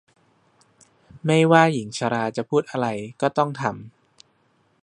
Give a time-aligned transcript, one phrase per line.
[1.25, 2.87] ไม่ว่าหญิงชราจะพูดอะไร
[3.21, 3.75] ก็ต้องทำ